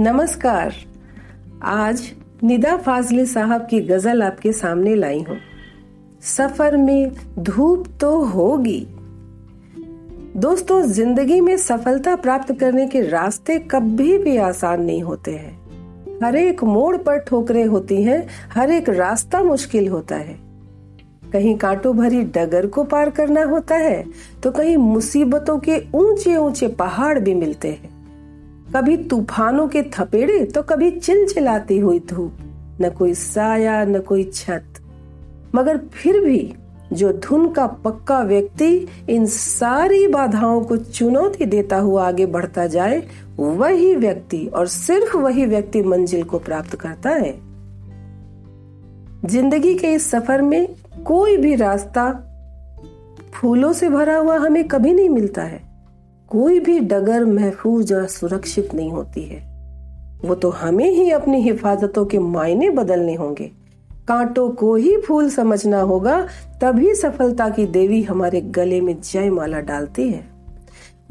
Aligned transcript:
नमस्कार। 0.00 0.74
आज 1.62 2.00
निदा 2.44 2.76
फाजली 2.76 3.26
साहब 3.26 3.66
की 3.70 3.80
गज़ल 3.80 4.22
आपके 4.22 4.52
सामने 4.52 4.94
लाई 4.94 5.20
हूँ। 5.22 5.36
सफ़र 6.22 6.76
में 6.76 7.12
धूप 7.38 7.84
तो 8.00 8.10
होगी। 8.24 8.86
दोस्तों, 10.36 10.80
ज़िंदगी 10.82 11.40
में 11.40 11.56
सफलता 11.56 12.16
प्राप्त 12.16 12.52
करने 12.52 12.86
के 12.86 13.00
रास्ते 13.00 13.58
कभी 13.70 14.18
भी 14.18 14.36
आसान 14.38 14.82
नहीं 14.82 15.02
होते 15.02 15.36
हैं। 15.36 16.18
हर 16.24 16.36
एक 16.36 16.64
मोड़ 16.64 16.96
पर 16.96 17.18
ठोकरें 17.18 17.64
होती 17.66 18.02
हैं, 18.02 18.26
हर 18.52 18.70
एक 18.70 18.88
रास्ता 18.90 19.42
मुश्किल 19.42 19.88
होता 19.88 20.16
है। 20.16 20.38
कहीं 21.32 21.56
कांटों 21.58 21.96
भरी 21.96 22.22
डगर 22.24 22.66
को 22.66 22.84
पार 22.84 23.10
करना 23.10 23.44
होता 23.44 23.76
है 23.76 24.04
तो 24.42 24.50
कहीं 24.50 24.76
मुसीबतों 24.76 25.58
के 25.58 25.82
ऊँचे 25.94 26.36
ऊँचे 26.36 26.68
पहाड़ 26.68 27.18
भी 27.18 27.34
मिलते 27.34 27.68
हैं। 27.68 27.93
कभी 28.76 28.96
तूफानों 28.96 29.68
के 29.68 29.82
थपेड़े 29.82 30.44
तो 30.44 30.62
कभी 30.62 30.90
चिलचिलाती 30.90 31.78
हुई 31.78 31.98
धूप। 32.00 32.36
न 32.80 32.90
कोई 32.90 33.14
साया, 33.14 33.84
न 33.84 34.00
कोई 34.00 34.24
छत। 34.24 34.64
मगर 35.54 35.76
फिर 35.76 36.20
भी 36.20 36.54
जो 36.92 37.12
धुन 37.12 37.48
का 37.52 37.66
पक्का 37.66 38.20
व्यक्ति 38.20 38.88
इन 39.08 39.26
सारी 39.26 40.06
बाधाओं 40.06 40.60
को 40.60 40.76
चुनौती 40.76 41.44
देता 41.44 41.76
हुआ 41.76 42.08
आगे 42.08 42.26
बढ़ता 42.26 42.66
जाए, 42.66 43.02
वही 43.38 43.94
व्यक्ति 43.94 44.46
और 44.46 44.66
सिर्फ़ 44.66 45.16
वही 45.16 45.46
व्यक्ति 45.46 45.82
मंजिल 45.82 46.22
को 46.22 46.38
प्राप्त 46.38 46.74
करता 46.74 47.10
है। 47.10 47.32
ज़िंदगी 49.24 49.74
के 49.74 49.92
इस 49.92 50.10
सफ़र 50.10 50.42
में 50.42 50.74
कोई 51.06 51.36
भी 51.36 51.54
रास्ता 51.54 52.10
फूलों 53.34 53.72
से 53.72 53.88
भरा 53.88 54.16
हुआ 54.16 54.38
हमें 54.38 54.68
कभी 54.68 54.94
नहीं 54.94 55.08
मिलता 55.08 55.42
है। 55.42 55.73
कोई 56.28 56.60
भी 56.60 56.78
डगर 56.80 57.24
महफूज 57.24 57.92
और 57.92 58.06
सुरक्षित 58.06 58.74
नहीं 58.74 58.90
होती 58.90 59.22
है। 59.22 59.40
वो 60.24 60.34
तो 60.34 60.50
हमें 60.50 60.90
ही 60.90 61.10
अपनी 61.10 61.40
हिफाजतों 61.42 62.04
के 62.04 62.18
मायने 62.18 62.70
बदलने 62.70 63.14
होंगे। 63.14 63.50
कांटों 64.08 64.48
को 64.50 64.74
ही 64.74 64.96
फूल 64.96 65.28
समझना 65.30 65.80
होगा, 65.80 66.20
तभी 66.60 66.94
सफलता 66.94 67.48
की 67.48 67.66
देवी 67.66 68.02
हमारे 68.02 68.40
गले 68.40 68.80
में 68.80 68.96
जय 69.00 69.30
माला 69.30 69.60
डालती 69.60 70.08
है। 70.08 70.24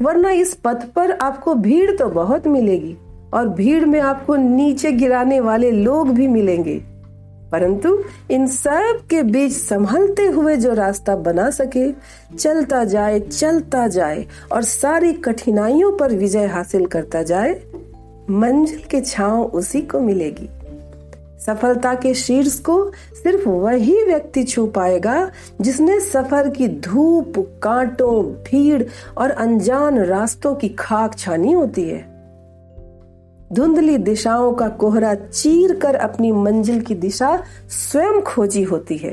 वरना 0.02 0.30
इस 0.30 0.54
पथ 0.54 0.86
पर 0.92 1.10
आपको 1.12 1.54
भीड़ 1.54 1.90
तो 1.90 2.08
बहुत 2.08 2.46
मिलेगी, 2.46 2.96
और 3.34 3.48
भीड़ 3.48 3.84
में 3.84 4.00
आपको 4.00 4.36
नीचे 4.36 4.92
गिराने 4.92 5.40
वाले 5.40 5.70
लोग 5.70 6.10
भी 6.10 6.28
मिलेंगे। 6.28 6.82
परंतु 7.54 8.04
इन 8.30 8.46
सब 8.46 9.02
के 9.10 9.22
बीच 9.22 9.52
संभलते 9.52 10.26
हुए 10.26 10.56
जो 10.56 10.72
रास्ता 10.74 11.16
बना 11.16 11.50
सके, 11.50 11.92
चलता 12.36 12.84
जाए 12.84 13.20
चलता 13.20 13.88
जाए 13.88 14.26
और 14.52 14.62
सारी 14.62 15.12
कठिनाइयों 15.12 15.92
पर 15.92 16.12
विजय 16.12 16.46
हासिल 16.46 16.86
करता 16.86 17.22
जाए, 17.22 17.62
मंजिल 18.30 18.82
के 18.90 19.00
छाव 19.00 19.42
उसी 19.42 19.82
को 19.82 20.00
मिलेगी। 20.00 20.48
सफलता 21.46 21.94
के 21.94 22.14
शीर्ष 22.14 22.58
को 22.58 22.92
सिर्फ़ 23.22 23.48
वही 23.48 24.04
व्यक्ति 24.04 24.44
छू 24.44 24.66
पाएगा 24.66 25.30
जिसने 25.60 26.00
सफ़र 26.00 26.48
की 26.48 26.68
धूप, 26.68 27.32
कांटों, 27.62 28.24
भीड़ 28.24 28.82
और 29.18 29.30
अनजान 29.30 29.98
रास्तों 29.98 30.54
की 30.54 30.68
खाक 30.68 31.18
छानी 31.18 31.52
होती 31.52 31.84
है। 31.84 32.13
धुंधली 33.54 33.98
दिशाओं 33.98 34.52
का 34.52 34.68
कोहरा 34.68 35.14
चीर 35.14 35.74
कर 35.74 35.94
अपनी 35.94 36.32
मंजिल 36.32 36.80
की 36.80 36.94
दिशा 36.94 37.42
स्वयं 37.68 38.20
खोजी 38.20 38.62
होती 38.62 38.96
है। 38.96 39.12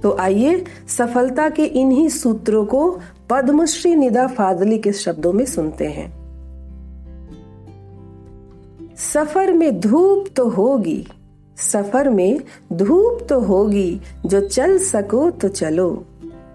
तो 0.00 0.16
आइए 0.20 0.64
सफलता 0.88 1.48
के 1.48 1.64
इन्हीं 1.64 2.08
सूत्रों 2.08 2.64
को 2.64 2.98
पद्मश्री 3.30 3.94
निदा 3.96 4.26
फादली 4.26 4.78
के 4.78 4.92
शब्दों 4.92 5.32
में 5.32 5.44
सुनते 5.44 5.86
हैं। 5.86 6.12
सफ़र 8.96 9.52
में 9.52 9.80
धूप 9.80 10.26
तो 10.36 10.48
होगी, 10.48 11.06
सफ़र 11.56 12.10
में 12.10 12.40
धूप 12.72 13.26
तो 13.28 13.40
होगी, 13.40 14.00
जो 14.26 14.40
चल 14.40 14.78
सको 14.78 15.30
तो 15.30 15.48
चलो। 15.48 16.04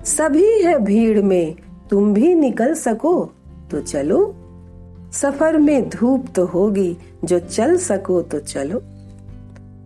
सभी 0.06 0.62
है 0.62 0.80
भीड़ 0.80 1.22
में, 1.22 1.56
तुम 1.90 2.14
भी 2.14 2.36
निकल 2.36 2.74
सको 2.74 3.30
तो 3.72 3.82
चलो। 3.82 4.36
सफ़र 5.14 5.58
में 5.58 5.90
धूप 5.90 6.26
तो 6.36 6.46
होगी, 6.46 6.98
जो 7.26 7.40
चल 7.40 7.78
सको 7.78 8.22
तो 8.22 8.40
चलो। 8.40 8.82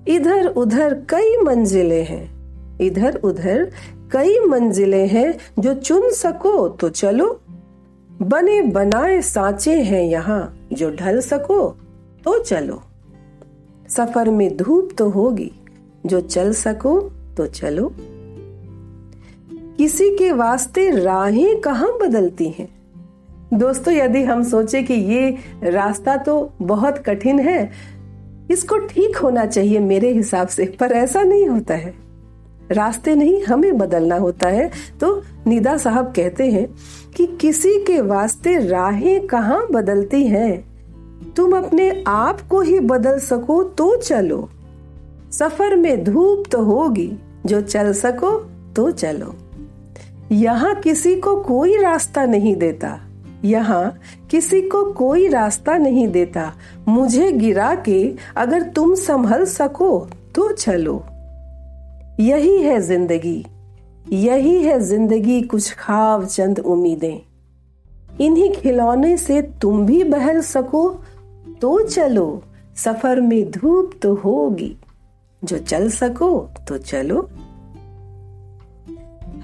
इधर 0.08 0.48
उधर 0.48 0.94
कई 1.10 1.38
मंजिलें 1.38 2.04
हैं, 2.06 2.78
इधर 2.82 3.16
उधर 3.16 3.72
कई 4.12 4.40
मंजिलें 4.40 5.08
हैं, 5.08 5.38
जो 5.60 5.74
चुन 5.74 6.10
सको 6.12 6.68
तो 6.70 6.90
चलो। 6.90 7.40
बने 8.22 8.62
बनाए 8.62 9.22
सांचे 9.22 9.82
हैं 9.82 10.04
यहाँ, 10.04 10.68
जो 10.74 10.90
ढल 10.92 11.20
सको 11.22 11.68
तो 12.26 12.38
चलो। 12.40 12.82
सफ़र 13.90 14.30
में 14.30 14.56
धूप 14.58 14.90
तो 14.98 15.10
होगी, 15.10 15.52
जो 16.06 16.22
चल 16.22 16.54
सको 16.54 17.00
तो 17.38 17.46
चलो। 17.48 17.92
किसी 19.78 20.10
के 20.18 20.32
वास्ते 20.32 20.90
राहें 20.92 21.60
कहाँ 21.62 21.98
बदलती 22.02 22.50
हैं? 22.50 22.83
दोस्तों, 23.54 23.94
यदि 23.94 24.24
हम 24.24 24.44
सोचे 24.44 24.82
कि 24.84 24.94
ये 24.94 25.38
रास्ता 25.64 26.16
तो 26.18 26.54
बहुत 26.62 26.98
कठिन 26.98 27.40
है, 27.40 27.70
इसको 28.52 28.78
ठीक 28.78 29.18
होना 29.18 29.46
चाहिए 29.46 29.80
मेरे 29.80 30.12
हिसाब 30.14 30.48
से, 30.48 30.66
पर 30.80 30.92
ऐसा 30.92 31.22
नहीं 31.22 31.48
होता 31.48 31.74
है। 31.74 31.94
रास्ते 32.72 33.16
नहीं, 33.16 33.44
हमें 33.44 33.78
बदलना 33.78 34.16
होता 34.16 34.48
है। 34.48 34.70
तो 35.02 35.22
निदा 35.48 35.78
साहब 35.78 36.14
कहते 36.16 36.50
हैं 36.52 36.68
कि 37.16 37.26
किसी 37.42 37.78
के 37.84 38.02
वास्ते 38.02 38.58
राहें 38.68 39.28
कहाँ 39.28 39.68
बदलती 39.72 40.24
हैं? 40.28 40.64
तुम 41.34 41.58
अपने 41.58 42.04
आप 42.08 42.42
को 42.42 42.62
ही 42.62 42.80
बदल 42.80 43.20
सको 43.20 43.64
तो 43.64 43.96
चलो। 43.96 44.50
सफ़र 45.32 45.76
में 45.76 46.04
धूप 46.04 46.44
तो 46.52 46.62
होगी, 46.62 47.12
जो 47.46 47.62
चल 47.62 47.94
सको 47.94 48.32
तो 48.76 48.92
चलो। 48.92 49.36
यहाँ 50.32 50.76
किसी 50.76 51.16
को 51.16 51.36
कोई 51.36 51.78
रास्ता 51.78 52.26
नहीं 52.26 52.56
देता। 52.56 53.00
यहाँ 53.44 53.94
किसी 54.32 54.62
को 54.62 54.84
कोई 54.94 55.28
रास्ता 55.28 55.78
नहीं 55.78 56.08
देता। 56.08 56.52
मुझे 56.88 57.32
गिरा 57.32 57.74
के 57.86 58.04
अगर 58.38 58.64
तुम 58.70 58.94
संभल 58.96 59.46
सको 59.46 59.98
तो 60.36 60.52
चलो। 60.52 61.04
यही 62.20 62.58
है 62.62 62.80
ज़िंदगी। 62.82 63.46
यही 64.08 64.56
है 64.64 64.80
ज़िंदगी 64.80 65.42
कुछ 65.42 65.74
खाव 65.74 66.26
चंद 66.26 66.60
उम्मीदें। 66.60 67.20
इन्हीं 68.22 68.52
खिलौने 68.52 69.16
से 69.18 69.42
तुम 69.62 69.86
भी 69.86 70.04
बहल 70.04 70.42
सको 70.42 70.90
तो 71.62 71.80
चलो। 71.82 72.44
सफ़र 72.76 73.22
में 73.22 73.52
धूप 73.52 73.92
तो 74.02 74.14
होगी। 74.16 74.76
जो 75.42 75.58
चल 75.58 75.90
सको 75.90 76.30
तो 76.68 76.78
चलो। 76.78 77.28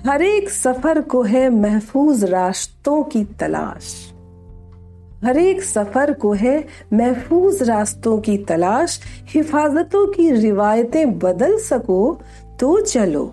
हर 0.05 0.21
एक 0.21 0.49
सफ़र 0.49 1.01
को 1.01 1.21
है 1.21 1.49
महफूज 1.49 2.23
रास्तों 2.23 3.01
की 3.03 3.23
तलाश। 3.39 4.13
हर 5.23 5.37
एक 5.37 5.61
सफ़र 5.63 6.13
को 6.13 6.31
है 6.33 6.57
महफूज 6.93 7.61
रास्तों 7.63 8.17
की 8.17 8.37
तलाश। 8.37 8.99
हिफाजतों 9.29 10.05
की 10.07 10.29
रिवायतें 10.31 11.17
बदल 11.19 11.57
सको 11.57 11.99
तो 12.59 12.79
चलो। 12.81 13.25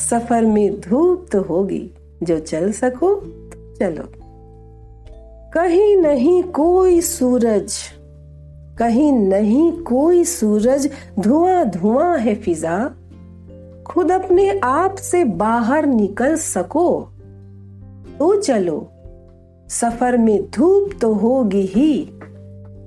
सफ़र 0.00 0.44
में 0.44 0.80
धूप 0.80 1.26
तो 1.32 1.40
होगी, 1.42 1.90
जो 2.22 2.38
चल 2.38 2.70
सको 2.72 3.14
तो 3.14 3.74
चलो। 3.74 4.04
कहीं 5.54 5.96
नहीं 5.96 6.42
कोई 6.42 7.00
सूरज, 7.00 7.74
कहीं 8.78 9.12
नहीं 9.12 9.70
कोई 9.82 10.24
सूरज, 10.24 10.88
धुआँ 11.18 11.64
धुआँ 11.64 12.16
है 12.18 12.34
फिजा। 12.34 12.78
खुद 13.96 14.12
अपने 14.12 14.58
आप 14.58 14.96
से 14.96 15.24
बाहर 15.24 15.86
निकल 15.86 16.36
सको 16.36 17.00
तो 18.18 18.40
चलो। 18.40 18.88
सफ़र 19.68 20.18
में 20.18 20.50
धूप 20.50 20.90
तो 21.00 21.14
होगी 21.14 21.60
ही। 21.60 22.10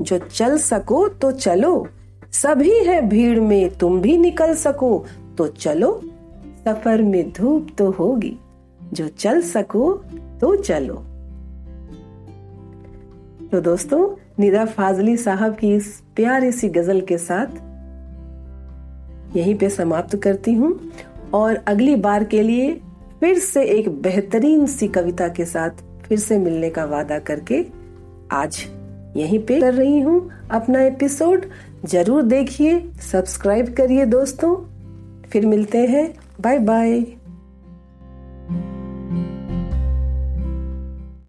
जो 0.01 0.17
चल 0.17 0.57
सको 0.57 1.07
तो 1.07 1.31
चलो। 1.31 1.87
सभी 2.31 2.83
है 2.83 3.09
भीड़ 3.09 3.39
में, 3.39 3.69
तुम 3.69 4.01
भी 4.01 4.17
निकल 4.17 4.53
सको 4.53 5.05
तो 5.37 5.47
चलो। 5.47 6.01
सफ़र 6.65 7.01
में 7.01 7.33
धूप 7.33 7.67
तो 7.77 7.91
होगी। 7.91 8.39
जो 8.93 9.07
चल 9.07 9.41
सको 9.41 9.93
तो 10.41 10.55
चलो। 10.55 10.95
तो 13.51 13.61
दोस्तों, 13.61 14.15
निदा 14.39 14.65
फाजली 14.65 15.17
साहब 15.17 15.55
की 15.55 15.75
इस 15.75 16.03
प्यारी 16.15 16.51
सी 16.51 16.69
गज़ल 16.69 17.01
के 17.01 17.17
साथ 17.17 17.68
यहीं 19.35 19.55
पे 19.55 19.69
समाप्त 19.69 20.15
करती 20.15 20.53
हूँ 20.53 20.79
और 21.33 21.55
अगली 21.55 21.95
बार 21.95 22.23
के 22.23 22.43
लिए 22.43 22.81
फिर 23.19 23.39
से 23.39 23.63
एक 23.63 23.89
बेहतरीन 23.89 24.65
सी 24.67 24.87
कविता 24.87 25.27
के 25.27 25.45
साथ 25.45 25.69
फिर 26.03 26.19
से 26.19 26.37
मिलने 26.37 26.69
का 26.69 26.85
वादा 26.85 27.19
करके 27.19 27.65
आज 28.31 28.65
यहीं 29.17 29.39
पे 29.39 29.59
कर 29.61 29.73
रही 29.73 29.99
हूँ 29.99 30.29
अपना 30.51 30.81
एपिसोड। 30.81 31.45
ज़रूर 31.85 32.21
देखिए, 32.21 32.89
सब्सक्राइब 33.11 33.73
करिए 33.73 34.05
दोस्तों। 34.05 34.55
फिर 35.29 35.45
मिलते 35.45 35.77
हैं। 35.77 36.13
Bye 36.41 36.59
bye 36.59 37.03